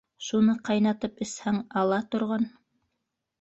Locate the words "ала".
1.83-2.01